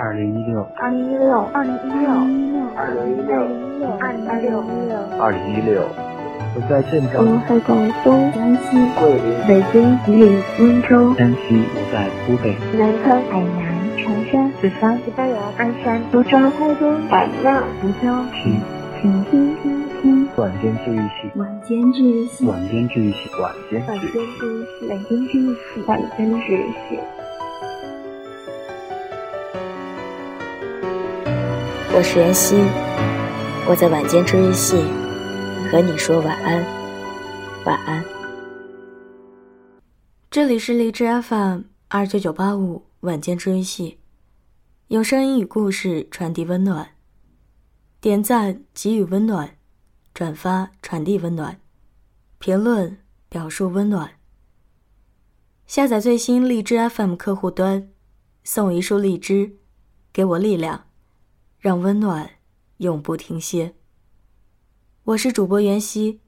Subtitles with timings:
[0.00, 2.06] 二零一六，二零一六，二零一六，
[2.76, 3.34] 二零一六，
[3.98, 4.62] 二零一六，
[5.18, 5.82] 二零一六。
[6.54, 18.62] 我在镇我，在广东、江西、桂林、北京、吉林、温州、山西，我在湖北，南康、海南、长沙、四川、西班牙、鞍山、苏州、台州、版纳、福州，听
[19.02, 23.52] 请听听听晚间治愈系，晚间治愈系，晚间治愈系，晚。
[23.68, 27.00] 间治愈系，晚间治愈系，晚间治愈系。
[31.98, 32.54] 我是妍希，
[33.68, 34.76] 我在晚间治愈系
[35.68, 36.64] 和你说晚安，
[37.64, 38.04] 晚安。
[40.30, 43.98] 这里是荔枝 FM 二九九八五晚间治愈系，
[44.86, 46.88] 用声音与故事传递温暖，
[48.00, 49.56] 点赞给予温暖，
[50.14, 51.58] 转发传递温暖，
[52.38, 52.96] 评论
[53.28, 54.08] 表述温暖。
[55.66, 57.88] 下载最新荔枝 FM 客户端，
[58.44, 59.56] 送一束荔枝，
[60.12, 60.84] 给我力量。
[61.58, 62.30] 让温暖
[62.76, 63.74] 永不停歇。
[65.02, 66.20] 我是主播袁熙，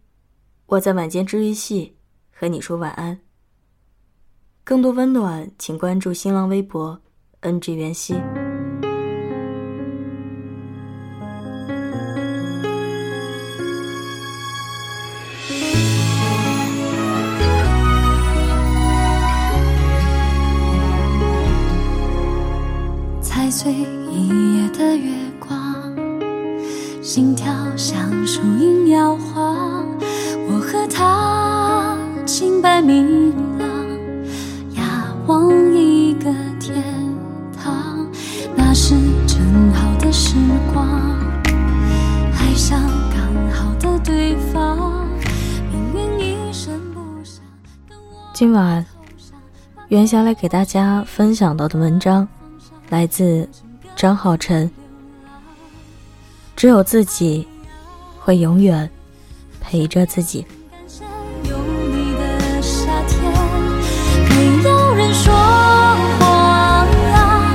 [0.67, 1.97] 我在晚间治愈系
[2.33, 3.21] 和你说晚安。
[4.65, 7.01] 更多温暖，请关注新浪微博
[7.43, 8.21] “ng 袁熙”。
[23.63, 23.71] 碎
[24.11, 25.95] 一夜的月光，
[27.03, 29.85] 心跳像树影摇晃。
[30.49, 31.95] 我和他
[32.25, 33.69] 清白明朗，
[34.77, 34.87] 仰
[35.27, 36.83] 望一个天
[37.63, 38.09] 堂。
[38.57, 38.95] 那是
[39.27, 39.39] 正
[39.75, 40.37] 好的时
[40.73, 40.89] 光，
[42.33, 45.07] 爱上刚好的对方。
[45.71, 47.45] 命运一声不响，
[47.87, 48.87] 跟我今晚，
[49.89, 52.27] 袁霞来给大家分享到的文章，
[52.91, 53.49] 来自
[53.97, 54.71] 张浩辰。
[56.55, 57.49] 只有自己，
[58.19, 58.91] 会永远
[59.63, 60.45] 陪着自己。
[60.71, 61.05] 感谢
[61.49, 61.57] 有
[61.89, 63.33] 你的夏天，
[64.29, 66.29] 没有人说谎
[67.15, 67.55] 啊，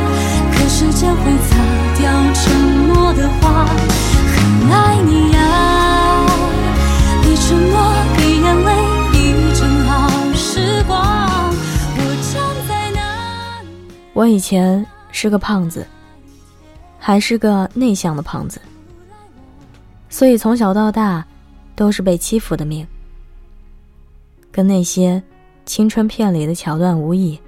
[0.52, 1.56] 可时间会擦
[2.00, 2.52] 掉沉
[2.88, 3.68] 默的话。
[4.36, 5.38] 很爱你呀，
[7.22, 8.70] 你沉默，你眼泪，
[9.12, 9.16] 你
[9.54, 10.98] 正好时光。
[11.98, 12.00] 我
[12.34, 12.34] 站
[12.68, 13.68] 在那里。
[14.14, 14.84] 我以前
[15.18, 15.88] 是个胖子，
[17.00, 18.60] 还是个内向的胖子，
[20.10, 21.26] 所以从小到大
[21.74, 22.86] 都是被欺负的命，
[24.52, 25.24] 跟那些
[25.66, 27.40] 青春片里的桥段无异，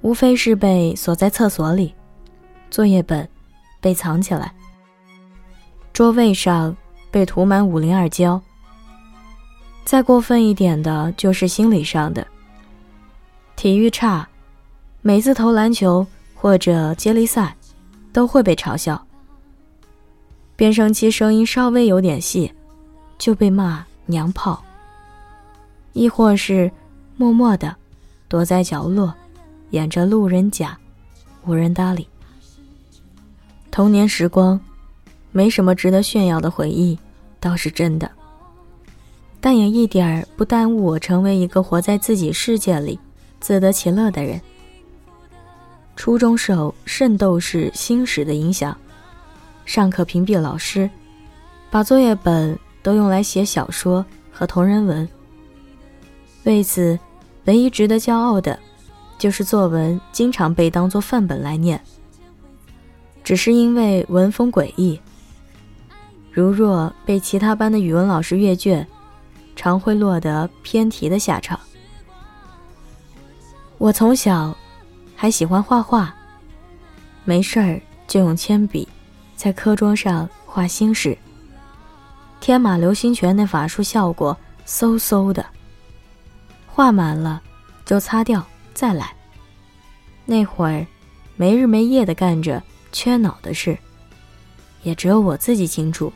[0.00, 1.94] 无非是被锁在厕所里，
[2.70, 3.28] 作业本
[3.78, 4.50] 被藏起来，
[5.92, 6.74] 桌位上
[7.10, 8.40] 被涂满五零二胶，
[9.84, 12.26] 再过分一点的就是心理上的，
[13.54, 14.26] 体育差。
[15.02, 16.06] 每次投篮球
[16.40, 17.54] 或者接力赛，
[18.14, 19.06] 都会被嘲笑。
[20.56, 22.50] 变声期声音稍微有点细，
[23.18, 24.64] 就被骂娘炮。
[25.92, 26.72] 亦或是
[27.18, 27.76] 默默的
[28.26, 29.12] 躲在角落，
[29.72, 30.78] 演着路人甲，
[31.44, 32.08] 无人搭理。
[33.70, 34.58] 童年时光，
[35.32, 36.98] 没什么值得炫耀的回忆，
[37.38, 38.10] 倒是真的。
[39.42, 42.98] 但也一点儿不耽误我成为一个活在自己世界里、
[43.40, 44.40] 自得其乐的人。
[46.00, 48.74] 初中受圣斗士星矢的影响，
[49.66, 50.88] 上课屏蔽老师，
[51.70, 54.02] 把作业本都用来写小说
[54.32, 55.06] 和同人文。
[56.44, 56.98] 为此，
[57.44, 58.58] 唯一值得骄傲的，
[59.18, 61.78] 就是作文经常被当作范本来念。
[63.22, 64.98] 只是因为文风诡异，
[66.32, 68.86] 如若被其他班的语文老师阅卷，
[69.54, 71.60] 常会落得偏题的下场。
[73.76, 74.56] 我从小。
[75.20, 76.14] 还喜欢画画，
[77.26, 78.88] 没事儿就用铅笔
[79.36, 81.14] 在课桌上画星矢。
[82.40, 85.44] 天马流星拳那法术效果嗖嗖的，
[86.66, 87.42] 画满了
[87.84, 88.42] 就擦掉
[88.72, 89.14] 再来。
[90.24, 90.86] 那会儿
[91.36, 93.76] 没日没夜的干着缺脑的事，
[94.84, 96.10] 也只有我自己清楚。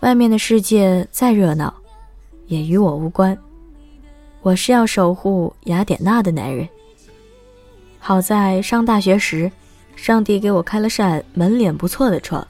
[0.00, 1.74] 外面的世界再热闹，
[2.46, 3.36] 也与我无关。
[4.40, 6.66] 我是要守护雅典娜的男人。
[7.98, 9.50] 好在上大学时，
[9.96, 12.46] 上帝给我开了扇门脸不错的窗。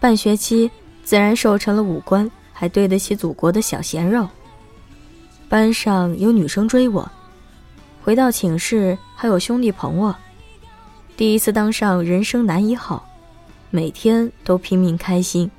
[0.00, 0.70] 半学期
[1.04, 4.26] 自然瘦成了五官还对得起祖国的小鲜肉。
[5.48, 7.10] 班上有女生追我，
[8.02, 10.14] 回到寝室还有兄弟捧我。
[11.16, 13.06] 第一次当上人生男一号，
[13.68, 15.50] 每天都拼命开心，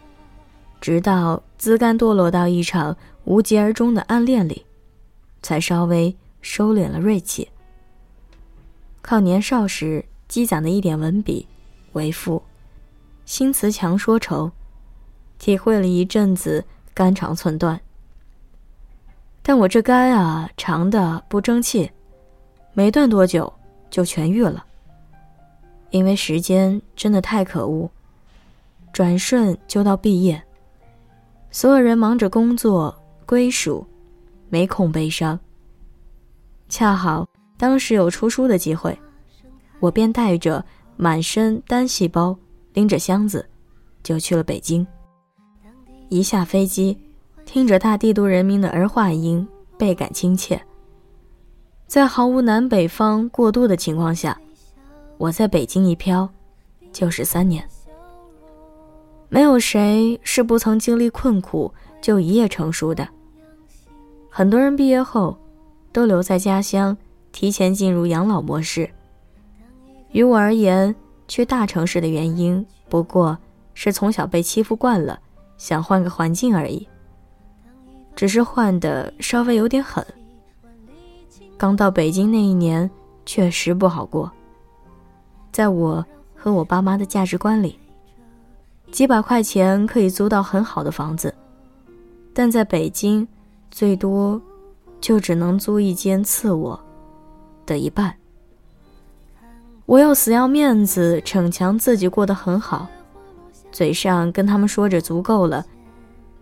[0.80, 4.66] 直到自甘堕落到一场无疾而终的暗恋里，
[5.42, 7.48] 才稍微收敛了锐气。
[9.02, 11.48] 靠年少时积攒的一点文笔
[11.94, 12.42] 为赋，
[13.26, 14.52] 新词强说愁，
[15.40, 16.64] 体会了一阵子
[16.94, 17.80] 肝肠寸断。
[19.42, 21.92] 但我这肝啊，长的不争气，
[22.74, 23.52] 没断多久
[23.90, 24.66] 就痊愈了。
[25.90, 27.90] 因为时间真的太可恶，
[28.94, 30.42] 转瞬就到毕业，
[31.50, 32.96] 所有人忙着工作
[33.26, 33.86] 归属，
[34.48, 35.38] 没空悲伤。
[36.70, 37.28] 恰好
[37.62, 38.98] 当时有出书的机会，
[39.80, 40.66] 我便带着
[40.98, 42.36] 满身单细胞，
[42.74, 43.48] 拎着箱子，
[44.02, 44.86] 就去了北京。
[46.10, 46.98] 一下飞机，
[47.46, 49.48] 听着大帝都人民的儿化音，
[49.78, 50.60] 倍感亲切。
[51.86, 54.36] 在毫无南北方过渡的情况下。
[55.20, 56.28] 我在北京一飘，
[56.92, 57.64] 就是三年。
[59.30, 61.72] 没有谁是不曾经历困苦
[62.02, 63.08] 就一夜成熟的。
[64.32, 65.38] 很多人毕业后，
[65.92, 66.98] 都留在家乡，
[67.32, 68.90] 提前进入养老模式。
[70.12, 70.94] 于我而言，
[71.28, 73.38] 去大城市的原因不过
[73.74, 75.20] 是从小被欺负惯了，
[75.58, 76.88] 想换个环境而已。
[78.16, 80.06] 只是换的稍微有点狠。
[81.58, 82.90] 刚到北京那一年，
[83.26, 84.30] 确实不好过。
[85.52, 86.06] 在我
[86.36, 87.80] 和我爸妈的价值观里，
[88.92, 91.34] 几百块钱可以租到很好的房子，
[92.34, 93.26] 但在北京，
[93.70, 94.42] 最多
[95.00, 96.78] 就只能租一间次卧
[97.72, 98.14] 的一半。
[99.86, 102.88] 我又死要面子，逞强自己过得很好，
[103.72, 105.66] 嘴上跟他们说着足够了，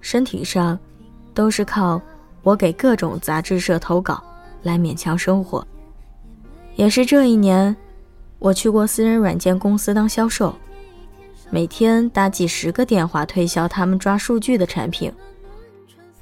[0.02, 0.78] 身体上
[1.34, 2.02] 都是靠
[2.42, 4.24] 我给各种杂志社投稿
[4.64, 5.66] 来勉强生活。
[6.76, 7.76] 也是这一年。
[8.40, 10.56] 我去过私人软件公司当销售，
[11.50, 15.12] 每天打几十个电话推销他们抓数据的产品。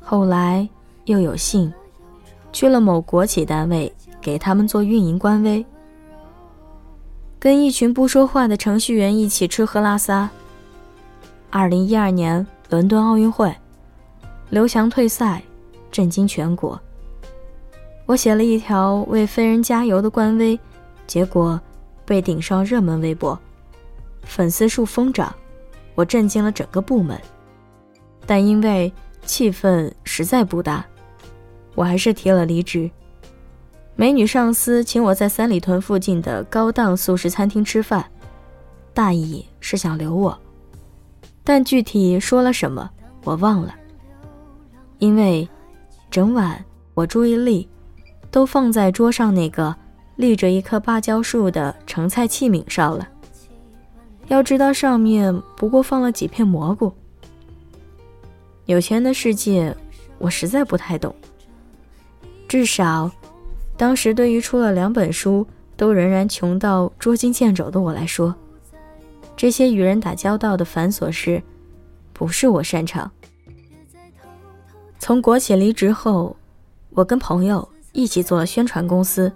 [0.02, 0.68] 后来
[1.06, 1.72] 又有幸
[2.52, 3.94] 去了某国企单位，
[4.28, 5.66] 给他们做运营官微，
[7.40, 10.30] 跟一群不说话的程序员一起吃喝拉撒。
[11.50, 13.56] 二零一二年伦敦奥运会，
[14.50, 15.42] 刘翔退赛，
[15.90, 16.78] 震惊全国。
[18.06, 20.60] 我写了一条为飞人加油的官微，
[21.08, 21.58] 结果。
[22.06, 23.38] 被顶上热门微博，
[24.24, 25.34] 粉丝数疯涨，
[25.96, 27.18] 我震惊了整个部门。
[28.26, 28.92] 但因为
[29.26, 30.86] 气氛实在不搭，
[31.76, 32.90] 我还是提了离职。
[33.98, 38.06] 美女上司请我在三里屯附近的高档素食餐厅吃饭，
[38.94, 40.38] 大意是想留我，
[41.44, 42.90] 但具体说了什么
[43.24, 43.76] 我忘了。
[45.00, 45.50] 因为
[46.10, 46.64] 整晚
[46.94, 47.68] 我注意力
[48.32, 49.76] 都放在桌上那个。
[50.18, 53.08] 立着一棵芭蕉树的盛菜器皿上了。
[54.30, 56.92] 要知道，上面不过放了几片蘑菇。
[58.66, 59.78] 有钱的世界，
[60.18, 61.16] 我实在不太懂。
[62.48, 63.12] 至少，
[63.78, 65.46] 当时对于出了两本书
[65.76, 68.36] 都仍然穷到捉襟见肘的我来说，
[69.36, 71.42] 这些与人打交道的繁琐事，
[72.12, 73.10] 不是我擅长。
[74.98, 76.36] 从国企离职后，
[76.90, 79.32] 我跟朋友一起做了宣传公司。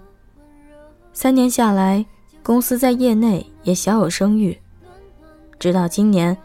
[1.12, 2.04] 三年下来，
[2.42, 4.58] 公司在业内也小有声誉。
[5.60, 6.36] 直到今年，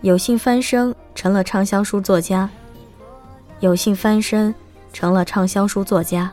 [0.00, 2.50] 有幸翻身成了畅销书作家。
[3.60, 4.52] 有幸翻身
[4.92, 6.32] 成了畅销书作家，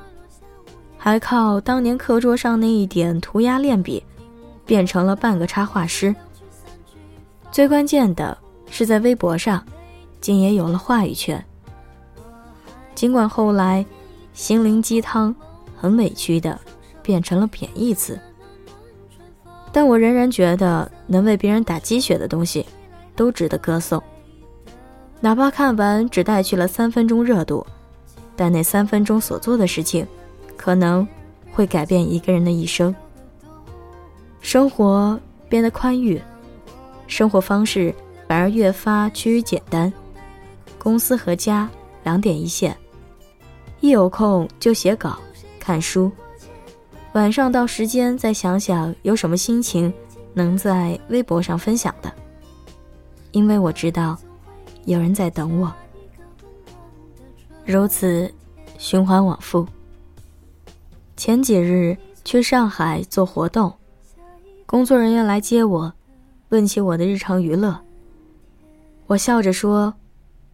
[1.03, 4.03] 还靠当年课桌上那一点涂鸦练笔，
[4.67, 6.15] 变成了半个插画师。
[7.51, 8.37] 最关键的
[8.69, 9.65] 是，在微博上，
[10.19, 11.43] 竟也有了话语权。
[12.93, 13.83] 尽管后来，
[14.35, 15.35] 心灵鸡汤
[15.75, 16.57] 很委屈的。
[17.03, 18.17] 变成了贬义词，
[19.71, 22.63] 但我仍然觉得能为别人打鸡血的东西，
[23.15, 24.01] 都值得歌颂。
[25.19, 27.65] 哪怕看完只带去了三分钟热度，
[28.35, 30.05] 但那三分钟所做的事情，
[30.61, 31.07] 可能
[31.51, 32.93] 会改变一个人的一生。
[34.41, 36.21] 生活变得宽裕，
[37.07, 37.93] 生活方式
[38.27, 39.91] 反而越发趋于简单。
[40.77, 41.67] 公司和家
[42.03, 42.77] 两点一线，
[43.79, 45.17] 一有空就写稿、
[45.59, 46.11] 看书。
[47.13, 49.91] 晚上到时间再想想有什么心情
[50.33, 52.13] 能在微博上分享的，
[53.31, 54.15] 因为我知道
[54.85, 55.73] 有人在等我。
[57.65, 58.31] 如此
[58.77, 59.67] 循环往复。
[61.15, 63.71] 前几日去上海做活动，
[64.65, 65.93] 工作人员来接我，
[66.49, 67.79] 问起我的日常娱乐。
[69.07, 69.93] 我笑着说：“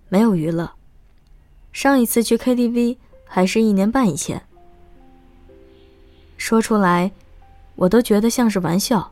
[0.10, 0.70] 没有娱乐，
[1.72, 4.42] 上一次去 KTV 还是一年半以前。”
[6.38, 7.12] 说出来，
[7.76, 9.10] 我都觉得像是玩笑。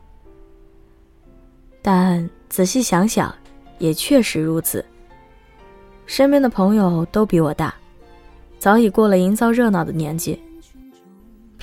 [1.80, 3.34] 但仔细想想，
[3.78, 4.84] 也确实如此。
[6.04, 7.74] 身边的朋友都比我大，
[8.58, 10.40] 早已过了营造热闹的年纪。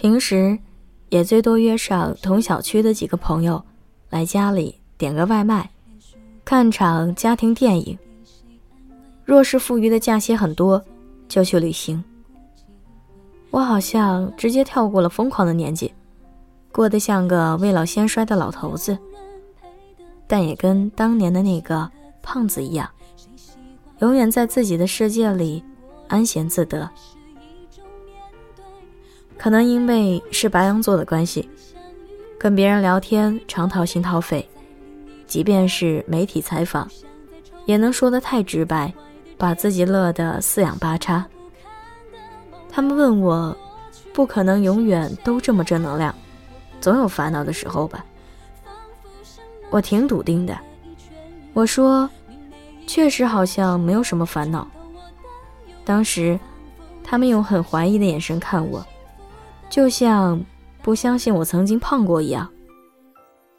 [0.03, 0.59] 平时，
[1.07, 3.63] 也最多约上同小区的几个朋友，
[4.09, 5.69] 来家里点个外卖，
[6.43, 7.97] 看场家庭电影。
[9.23, 10.83] 若是富裕的假期很多，
[11.29, 12.03] 就去旅行。
[13.49, 15.93] 我好像直接跳过了疯狂的年纪，
[16.73, 18.97] 过得像个未老先衰的老头子。
[20.27, 21.89] 但也跟当年的那个
[22.21, 22.89] 胖子一样，
[23.99, 25.63] 永远在自己的世界里
[26.09, 26.89] 安闲自得。
[29.43, 31.49] 可能因为是白羊座的关系，
[32.39, 34.47] 跟别人聊天常掏心掏肺，
[35.27, 36.89] 即便是媒体采访，
[37.65, 38.93] 也能说得太直白。
[39.37, 41.25] 把自己乐得四仰八叉。
[42.71, 43.53] 他们问我，
[44.13, 46.15] 不可能永远都这么正能量，
[46.79, 48.05] 总有烦恼的时候吧？
[49.69, 50.57] 我挺笃定的，
[51.51, 52.09] 我说，
[52.87, 54.65] 确实好像没有什么烦恼。
[55.83, 56.39] 当时，
[57.03, 58.85] 他们用很怀疑的眼神看我，
[59.73, 60.39] 就像
[60.83, 62.47] 不相信我曾经胖过一样。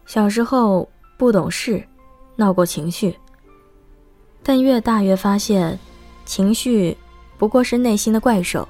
[0.06, 1.82] 小时候不懂事，
[2.36, 3.18] 闹过情绪。
[4.40, 5.76] 但越大越发现，
[6.24, 6.96] 情绪
[7.36, 8.68] 不过是内心的怪兽，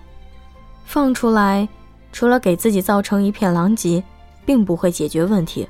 [0.87, 1.69] 放出来，
[2.13, 4.03] 除了给自己造成一片狼藉，
[4.47, 5.69] 并不会解决问题，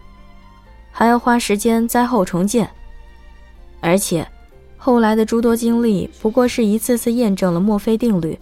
[0.92, 2.70] 还要花时间灾后重建。
[3.80, 4.24] 而且，
[4.76, 8.38] 后来的诸多经历，不过是一次次验证了墨菲定律：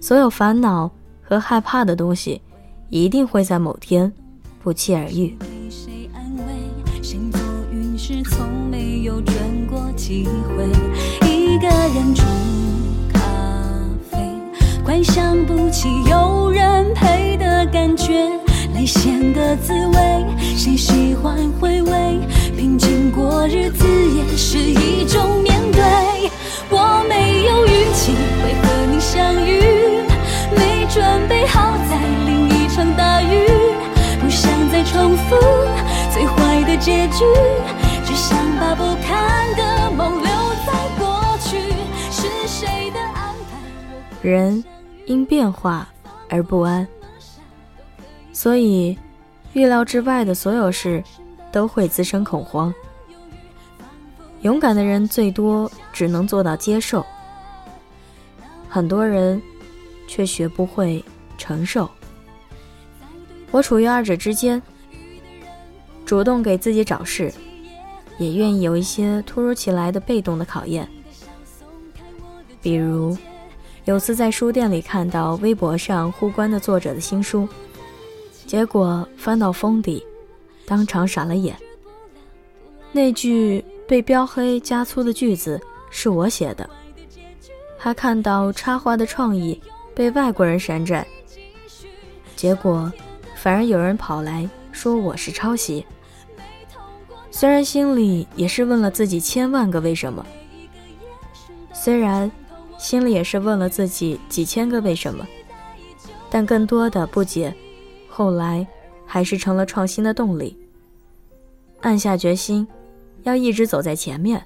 [0.00, 0.88] 所有烦恼
[1.28, 2.40] 和害怕的东西，
[2.88, 4.10] 一定会在某天
[4.62, 5.36] 不期而遇。
[9.94, 10.24] 机
[10.56, 10.64] 会，
[11.28, 12.24] 一个人冲
[13.12, 13.20] 咖
[14.10, 14.16] 啡，
[14.82, 18.30] 幻想不起有人陪的感觉，
[18.74, 20.24] 泪腺的滋味，
[20.56, 22.18] 谁喜欢回味？
[22.56, 25.82] 平静过日子也是一种面对。
[26.70, 29.87] 我没有运气会和你相遇，
[30.90, 33.46] 准备好再淋一场大雨，
[34.20, 35.36] 不想再重复
[36.10, 37.24] 最坏的结局，
[38.06, 40.30] 只想把不堪的梦留
[40.66, 41.58] 在过去。
[42.10, 44.22] 是谁的安排。
[44.22, 44.64] 人
[45.04, 45.86] 因变化
[46.30, 46.88] 而不安，
[48.32, 48.98] 所以
[49.52, 51.04] 预料之外的所有事
[51.52, 52.72] 都会滋生恐慌。
[54.40, 57.04] 勇敢的人最多只能做到接受，
[58.68, 59.40] 很多人
[60.08, 61.04] 却学不会
[61.36, 61.88] 承受。
[63.52, 64.60] 我处于二者之间，
[66.04, 67.32] 主动给自己找事，
[68.18, 70.88] 也愿意有一些突如其来的被动的考验，
[72.60, 73.16] 比如。
[73.84, 77.48] 有次在书店里看到微博上互关的作者的新书，
[78.44, 80.04] 结果翻到封底，
[80.66, 81.56] 当场傻了眼。
[82.92, 85.58] 那句被标黑加粗的句子
[85.90, 86.68] 是我写的，
[87.78, 89.58] 还看到插画的创意
[89.98, 91.04] 被外国人山寨，
[92.36, 92.92] 结果
[93.34, 95.84] 反而有人跑来说我是抄袭。
[97.32, 100.24] 虽然心里也是问了自己千万个为什么，
[101.72, 102.30] 虽然。
[102.78, 105.26] 心里也是问了自己几千个为什么，
[106.30, 107.52] 但更多的不解，
[108.08, 108.64] 后来
[109.04, 110.56] 还是成了创新的动力。
[111.80, 112.64] 暗下决心，
[113.24, 114.40] 要一直走在前面。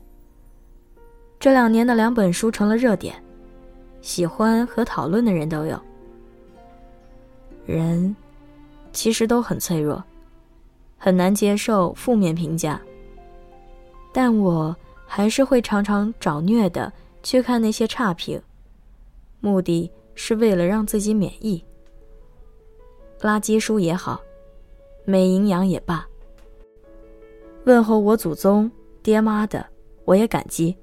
[1.38, 3.22] 这两年的两本书成了热点，
[4.02, 5.80] 喜欢和讨论的人都有。
[7.64, 8.14] 人
[8.92, 10.02] 其实都很脆弱，
[10.98, 12.78] 很难接受负面评价，
[14.12, 16.92] 但我还是会常常找虐的。
[17.22, 18.42] 去看那些差评，
[19.38, 21.64] 目的是为了让自己免疫。
[23.20, 24.20] 垃圾书也好，
[25.04, 26.04] 没营养也罢，
[27.64, 28.68] 问候我祖宗
[29.04, 29.64] 爹妈的，
[30.04, 30.76] 我也感激。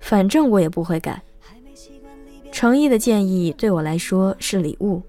[0.00, 1.22] 反正我也不会改。
[2.52, 5.00] 诚意的建议对我来说是礼物，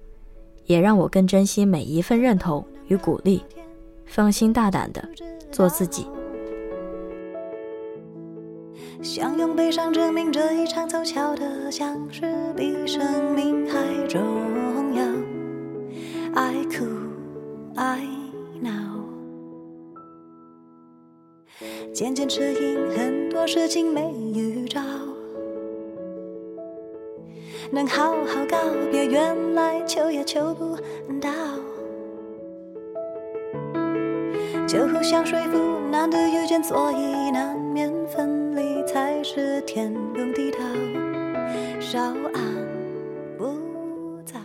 [0.66, 3.42] 也让我更珍惜每一份认同与鼓励。
[4.06, 5.02] 放心大胆的
[5.50, 6.06] 做自己。
[9.00, 12.22] 想用悲伤证明这一场凑巧的相识
[12.54, 14.20] 比生命还重
[14.94, 15.02] 要。
[16.34, 17.08] I could,
[17.74, 18.06] I
[18.62, 19.02] know。
[21.92, 24.80] 渐渐适应很多事情没预兆，
[27.74, 28.58] 能好好告
[28.90, 30.76] 别原来求也求不
[31.22, 31.30] 到，
[34.68, 35.58] 就互相说服
[35.90, 38.72] 难得遇见，所以难免分离。
[38.84, 40.58] 才是天公地道，
[41.80, 42.00] 稍
[42.34, 42.42] 安
[43.38, 44.38] 勿躁。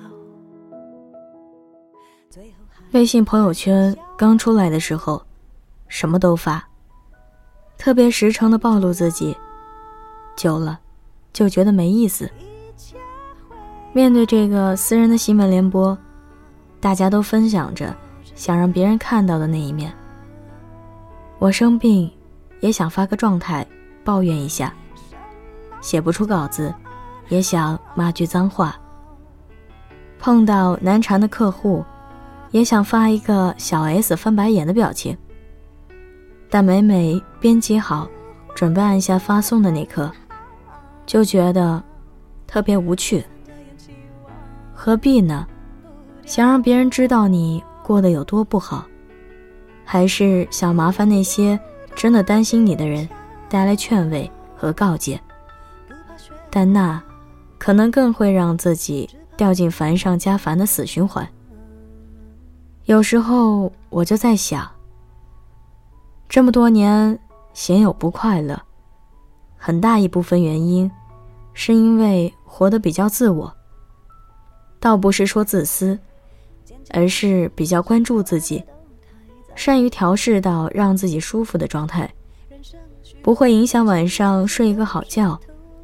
[2.93, 5.21] 微信朋友圈刚出来的时候，
[5.89, 6.65] 什么都发，
[7.77, 9.35] 特别实诚的暴露自己，
[10.37, 10.79] 久了
[11.33, 12.29] 就觉得没意思。
[13.97, 15.97] 面对这个私人的新闻联播，
[16.79, 17.95] 大家都分享着
[18.35, 19.91] 想让别人看到的那一面，
[21.39, 22.07] 我生病，
[22.59, 23.65] 也想发个状态，
[24.05, 24.71] 抱怨一下。
[25.81, 26.71] 写不出稿子，
[27.29, 28.79] 也想骂句脏话。
[30.19, 31.83] 碰到难缠的客户，
[32.51, 35.17] 也想发一个小 S 翻白眼的表情。
[36.51, 38.07] 但每每编辑好，
[38.53, 40.11] 准备按下发送的那刻，
[41.07, 41.83] 就觉得
[42.45, 43.25] 特别无趣。
[44.87, 45.45] 何必呢？
[46.25, 48.87] 想让别人知道你过得有多不好。
[49.83, 51.59] 还是想麻烦那些
[51.93, 53.05] 真的担心你的人
[53.49, 55.19] 带来劝慰和告诫，
[56.49, 57.03] 但那
[57.57, 61.27] 可能更会让自己掉进烦上加烦的死循环。
[62.85, 64.65] 有时候我就在想，
[66.29, 67.19] 这么多年
[67.51, 68.57] 鲜有不快乐，
[69.57, 70.89] 很大一部分原因
[71.53, 73.53] 是因为活得比较自我，
[74.79, 75.97] 倒不是说自私，
[76.91, 78.63] 而是比较关注自己。
[79.55, 82.13] 善于调试到让自己舒服的状态，
[83.23, 85.37] 不会影响晚上睡一个好觉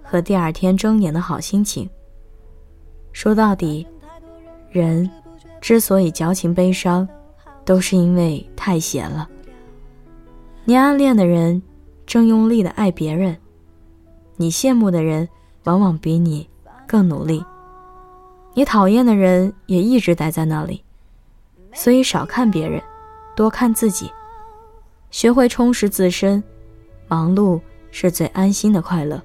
[0.04, 1.90] 和第二天睁眼的好心情。
[3.12, 3.86] 说到底，
[4.70, 5.10] 人
[5.60, 7.08] 之所以矫情悲伤，
[7.66, 9.28] 都是因为太闲了。
[10.66, 11.62] 你暗恋的人
[12.06, 13.36] 正用力的爱别人，
[14.38, 15.28] 你羡慕的人
[15.64, 16.48] 往往比你
[16.88, 17.44] 更努力，
[18.56, 20.84] 你讨厌的人也一直待在那里，
[21.74, 22.82] 所以少看别人。
[23.36, 24.12] 多看自己，
[25.10, 26.44] 学会充实自身，
[27.08, 29.20] 忙碌是最安心的快乐。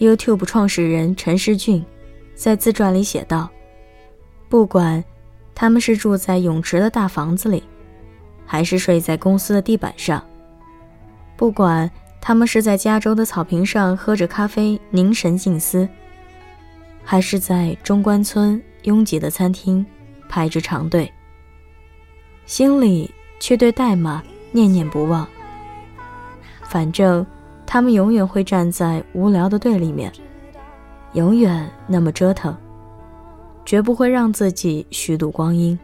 [0.00, 1.84] YouTube 创始人陈世俊
[2.34, 3.48] 在自传里写道
[4.50, 5.04] ：“不管
[5.54, 7.62] 他们是住在泳池的大房子里，
[8.44, 10.20] 还是睡在公司的地板上；
[11.36, 11.88] 不管
[12.20, 15.88] 他们是在加州的草坪上喝着咖啡凝神静思，
[17.06, 19.86] 还是在中关村拥挤的餐厅
[20.28, 21.10] 排着长队。”
[22.44, 23.10] 心里
[23.40, 24.22] 却对代码
[24.52, 25.26] 念念不忘。
[26.62, 27.24] 反正
[27.64, 30.12] 他们永远会站在无聊的队里面，
[31.14, 32.54] 永远那么折腾，
[33.64, 35.78] 绝不会让自己虚度光阴。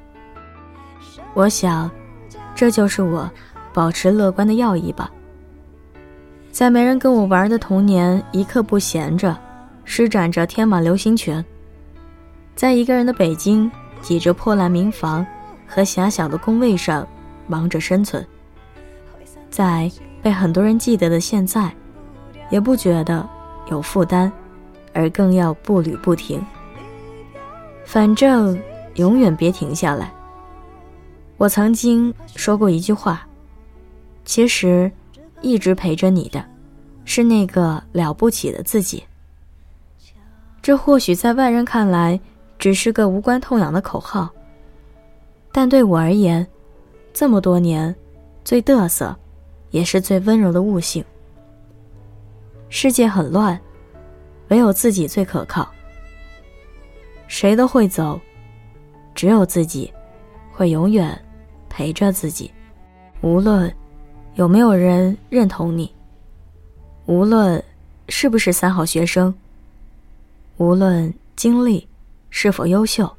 [1.34, 1.90] 我想，
[2.54, 3.30] 这就是我
[3.72, 5.10] 保持乐观的要义吧。
[6.50, 9.36] 在没人跟我玩的童年，一刻不闲着，
[9.84, 11.44] 施展着天马流星拳。
[12.54, 15.26] 在一个人的北京，挤着破烂民房。
[15.74, 17.08] 和狭小的工位上
[17.46, 18.22] 忙着生存，
[19.48, 19.90] 在
[20.20, 21.74] 被很多人记得的现在，
[22.50, 23.26] 也不觉得
[23.70, 24.30] 有负担，
[24.92, 26.44] 而更要步履不停。
[27.86, 28.60] 反正
[28.96, 30.12] 永远别停下来。
[31.38, 33.26] 我曾经说过一句话：
[34.26, 34.92] 其实，
[35.40, 36.44] 一直陪着你的，
[37.06, 39.02] 是那个了不起的自己。
[40.62, 42.18] 这或许在外人看来，
[42.56, 44.30] 只是个无关痛痒的口号。
[45.50, 46.46] 但对我而言，
[47.12, 47.94] 这么多年，
[48.44, 49.14] 最嘚瑟，
[49.70, 51.04] 也是最温柔的悟性。
[52.68, 53.60] 世界很乱，
[54.48, 55.68] 唯有自己最可靠。
[57.26, 58.18] 谁都会走，
[59.14, 59.92] 只有自己，
[60.52, 61.20] 会永远
[61.68, 62.50] 陪着自己。
[63.20, 63.70] 无论
[64.34, 65.92] 有没有人认同你，
[67.06, 67.62] 无论
[68.08, 69.34] 是不是三好学生，
[70.56, 71.86] 无论经历
[72.30, 73.10] 是否优秀，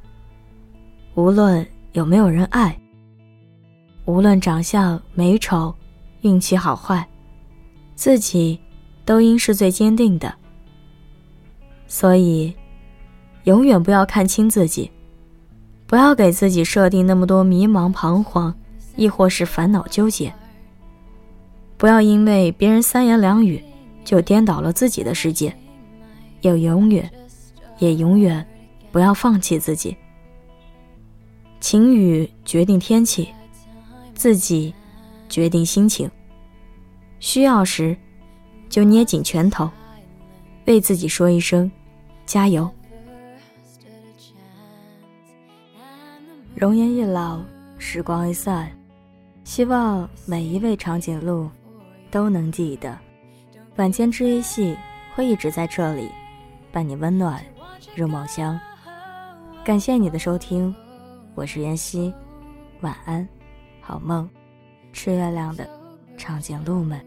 [1.14, 1.66] 无论。
[1.94, 2.76] 有没有人爱？
[4.04, 5.72] 无论长相美丑，
[6.22, 7.08] 运气好坏，
[7.94, 8.58] 自己
[9.04, 10.34] 都应是最坚定的。
[11.86, 12.52] 所以，
[13.44, 14.90] 永远不要看清自己，
[15.86, 18.52] 不要给自己设定那么多迷茫、彷徨，
[18.96, 20.34] 亦或是烦恼纠结。
[21.76, 23.62] 不要因为别人三言两语
[24.04, 25.56] 就颠倒了自己的世界，
[26.40, 27.08] 也永远，
[27.84, 28.46] 也永远
[28.90, 29.94] 不要放弃自己。
[31.60, 33.28] 晴雨决定天气，
[34.14, 34.74] 自己
[35.28, 36.10] 决定心情。
[37.20, 37.94] 需要时，
[38.70, 39.70] 就捏紧拳头，
[40.66, 41.70] 为自己说一声
[42.24, 42.70] 加油。
[46.54, 47.38] 容颜一老，
[47.76, 48.70] 时光一散，
[49.44, 51.50] 希望每一位长颈鹿
[52.10, 52.96] 都能记得，
[53.76, 54.74] 晚间治愈系
[55.14, 56.08] 会一直在这里，
[56.72, 57.44] 伴你温暖
[57.94, 58.58] 入梦乡。
[59.64, 60.74] 感谢你的收听。
[61.34, 62.12] 我是妍希，
[62.80, 63.26] 晚安，
[63.80, 64.28] 好梦，
[64.92, 65.68] 吃月亮的
[66.16, 67.00] 长颈鹿们。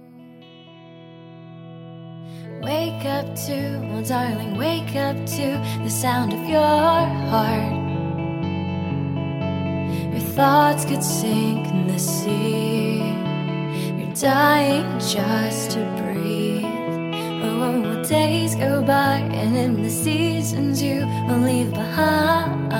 [2.62, 3.54] Wake up to,
[3.94, 6.60] oh darling, wake up to the sound of your
[7.30, 7.72] heart.
[10.12, 13.13] Your thoughts could sink in the sea.
[13.98, 16.66] You're dying just to breathe.
[17.44, 17.87] Oh,
[19.67, 22.71] in the seasons you will leave behind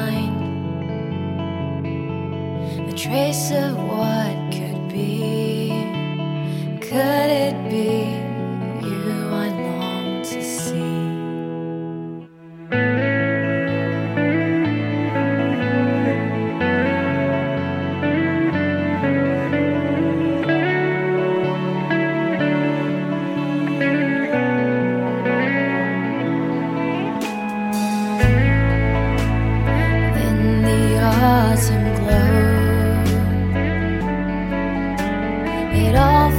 [2.90, 4.37] A trace of what.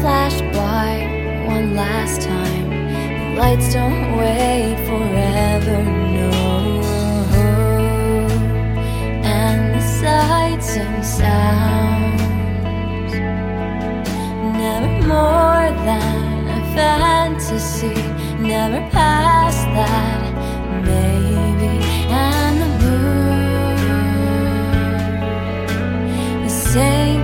[0.00, 0.90] flash by
[1.46, 2.70] one last time.
[2.70, 5.78] The lights don't wait forever,
[6.16, 6.30] no.
[9.38, 12.22] And the sights and sounds,
[14.62, 17.98] never more than a fantasy,
[18.40, 20.32] never past that,
[20.84, 21.72] maybe.
[22.26, 23.16] And the moon,
[26.44, 27.17] the same.